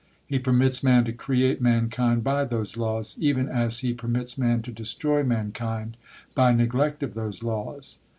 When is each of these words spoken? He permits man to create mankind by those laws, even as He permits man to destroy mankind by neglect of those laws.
He 0.25 0.39
permits 0.39 0.81
man 0.83 1.03
to 1.05 1.11
create 1.13 1.61
mankind 1.61 2.23
by 2.23 2.45
those 2.45 2.75
laws, 2.75 3.15
even 3.19 3.47
as 3.47 3.81
He 3.81 3.93
permits 3.93 4.35
man 4.35 4.63
to 4.63 4.71
destroy 4.71 5.21
mankind 5.21 5.95
by 6.33 6.53
neglect 6.53 7.03
of 7.03 7.13
those 7.13 7.43
laws. 7.43 7.99